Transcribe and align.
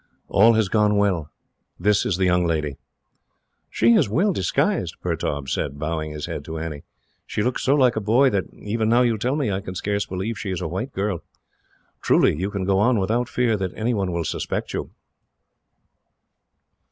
"All 0.29 0.53
has 0.53 0.67
gone 0.67 0.95
well. 0.97 1.29
This 1.79 2.07
is 2.07 2.17
the 2.17 2.25
young 2.25 2.43
lady." 2.43 2.77
"She 3.69 3.93
is 3.93 4.09
well 4.09 4.33
disguised," 4.33 4.95
Pertaub 4.99 5.47
said, 5.47 5.77
bowing 5.77 6.09
his 6.09 6.25
head 6.25 6.43
to 6.45 6.57
Annie. 6.57 6.81
"She 7.27 7.43
looks 7.43 7.61
so 7.61 7.75
like 7.75 7.95
a 7.95 7.99
boy 8.01 8.31
that, 8.31 8.45
even 8.51 8.89
now 8.89 9.03
you 9.03 9.19
tell 9.19 9.35
me, 9.35 9.51
I 9.51 9.61
can 9.61 9.75
scarce 9.75 10.07
believe 10.07 10.39
she 10.39 10.49
is 10.49 10.59
a 10.61 10.67
white 10.67 10.91
girl. 10.93 11.21
Truly 12.01 12.35
you 12.35 12.49
can 12.49 12.65
go 12.65 12.79
on 12.79 12.97
without 12.99 13.29
fear 13.29 13.55
that 13.57 13.73
anyone 13.75 14.11
will 14.11 14.25
suspect 14.25 14.71
her." 14.71 14.85